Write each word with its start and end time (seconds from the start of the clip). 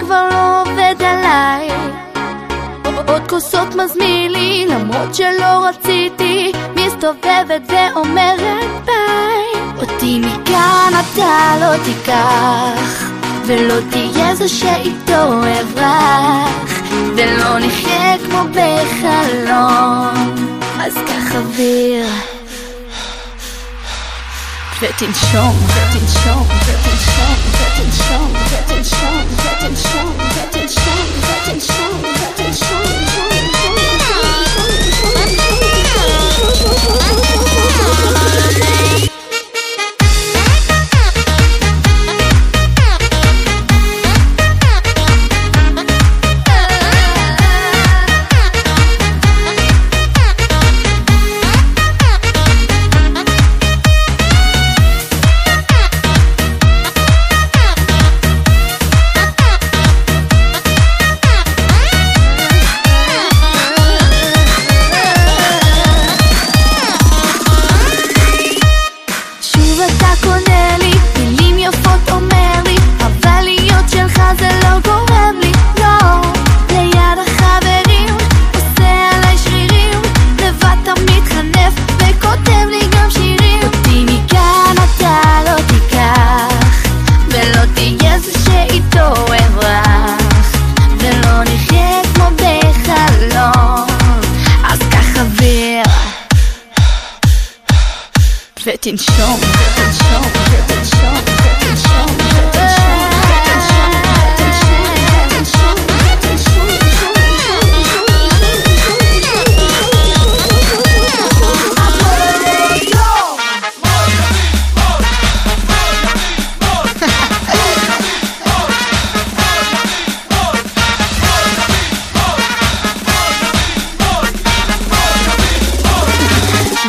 כבר 0.00 0.28
לא 0.30 0.60
עובד 0.62 0.94
עליי. 1.00 1.68
עוד 3.08 3.28
כוסות 3.28 3.74
מזמין 3.74 4.32
לי, 4.32 4.66
למרות 4.68 5.14
שלא 5.14 5.66
רציתי, 5.68 6.52
מסתובבת 6.74 7.62
ואומרת 7.68 8.84
ביי. 8.84 9.62
אותי 9.76 10.20
מכאן 10.20 10.92
אתה 11.00 11.54
לא 11.60 11.84
תיקח, 11.84 13.10
ולא 13.46 13.74
תהיה 13.90 14.34
זה 14.34 14.48
שאיתו 14.48 15.32
אברח, 15.60 16.82
ולא 17.16 17.58
נחיה 17.58 18.16
כמו 18.18 18.42
בחלום, 18.50 20.34
אז 20.80 20.94
קח 20.94 21.36
אוויר. 21.36 22.37
Getting 24.80 25.12
strong, 25.12 25.56
getting 25.74 26.06
strong, 26.06 26.46
getting 26.46 26.98
strong, 27.02 27.36
getting 27.58 27.90
strong, 27.90 28.32
getting 28.32 28.84
strong, 28.84 29.26
getting 29.42 29.74
strong, 29.74 30.16
getting 30.38 30.68
strong, 30.68 30.68
getting 30.68 30.68
strong, 30.68 31.06
getting 31.20 31.60
strong, 31.60 32.02
getting 32.02 32.52
strong. 32.52 33.07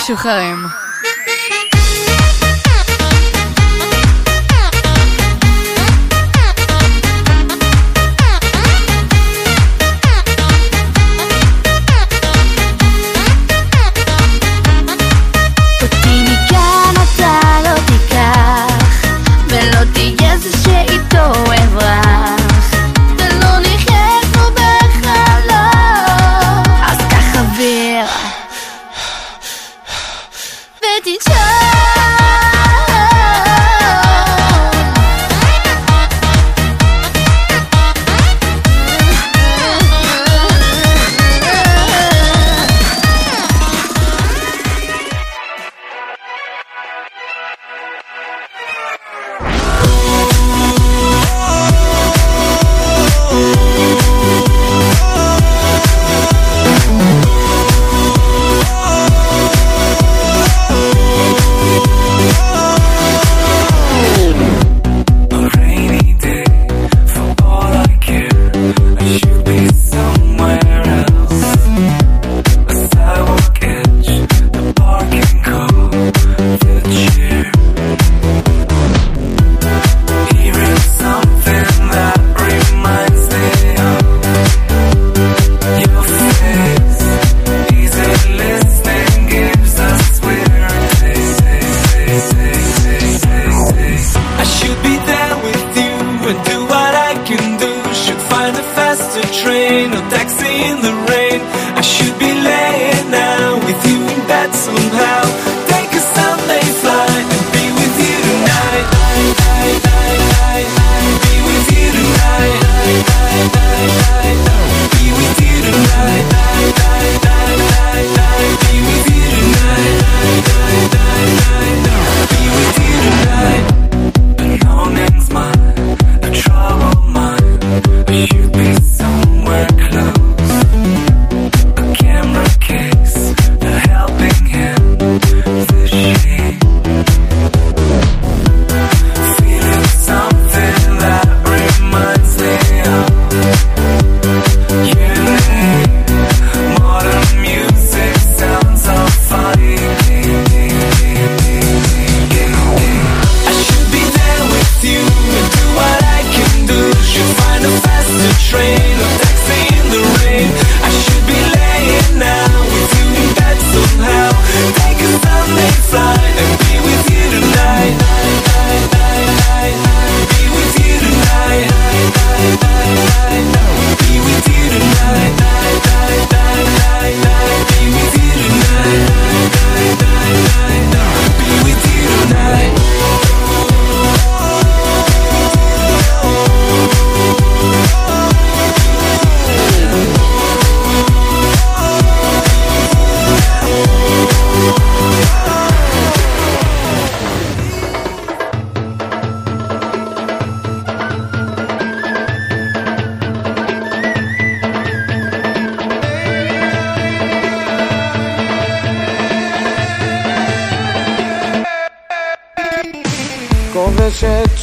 משוחררים. 0.10 0.88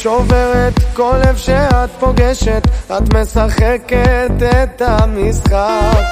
שוברת 0.07 0.73
כל 0.93 1.15
לב 1.25 1.37
שאת 1.37 1.89
פוגשת, 1.99 2.67
את 2.97 3.13
משחקת 3.13 4.31
את 4.41 4.81
המשחק. 4.81 6.03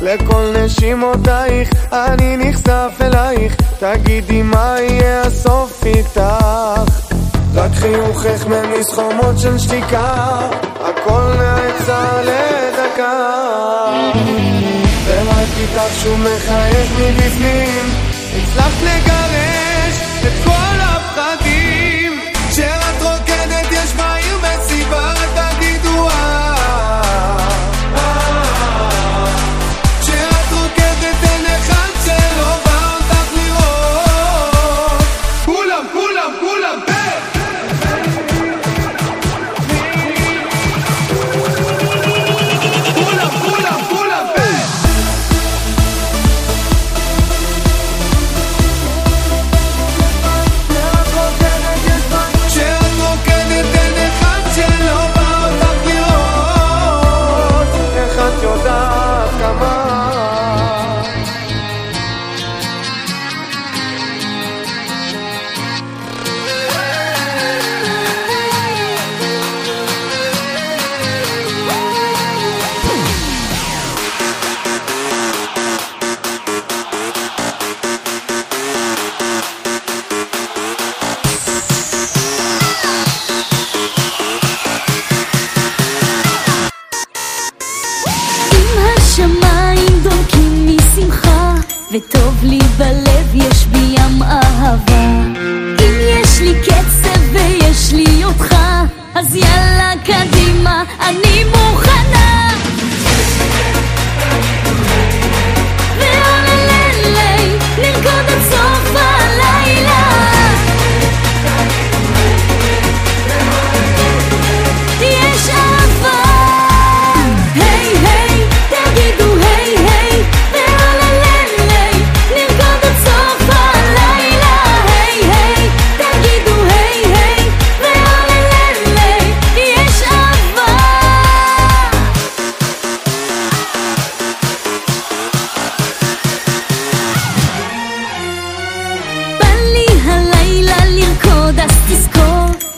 לכל 0.00 0.54
נשימותייך 0.56 1.70
אני 1.92 2.36
נחשף 2.36 2.92
אלייך, 3.00 3.56
תגידי 3.78 4.42
מה 4.42 4.76
יהיה 4.80 5.22
הסוף 5.22 5.82
איתך. 5.86 6.20
רק 7.54 7.70
חיוכך 7.74 8.46
מניס 8.46 8.94
חומות 8.94 9.38
של 9.38 9.58
שתיקה, 9.58 10.38
הכל 10.80 11.32
נעצר 11.38 12.20
לדקה. 12.20 13.12
ורק 15.06 15.48
איתך 15.60 15.82
שוב 16.02 16.20
מחייך 16.20 16.90
מבפנים, 17.00 17.84
הצלחת 18.36 18.82
לגרש 18.82 19.94
את 20.26 20.44
כל 20.44 20.80
הפחד 20.80 21.41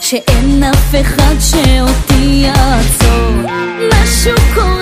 שאין 0.05 0.63
אף 0.65 0.95
אחד 1.01 1.35
שאותי 1.41 2.25
יעצור. 2.25 3.31
משהו 3.91 4.35
קורה. 4.55 4.74